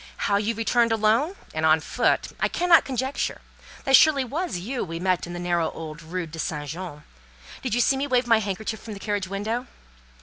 How 0.25 0.37
you 0.37 0.55
returned 0.55 0.91
alone, 0.91 1.35
and 1.53 1.63
on 1.63 1.79
foot, 1.79 2.29
I 2.39 2.47
cannot 2.47 2.85
conjecture. 2.85 3.39
That 3.83 3.95
surely 3.95 4.23
was 4.23 4.57
you 4.57 4.83
we 4.83 4.99
met 4.99 5.27
in 5.27 5.33
the 5.33 5.39
narrow 5.39 5.69
old 5.69 6.01
Rue 6.01 6.27
St. 6.35 6.67
Jean? 6.67 7.03
Did 7.61 7.75
you 7.75 7.81
see 7.81 7.97
me 7.97 8.07
wave 8.07 8.25
my 8.25 8.39
handkerchief 8.39 8.79
from 8.81 8.95
the 8.95 8.99
carriage 8.99 9.27
window? 9.27 9.67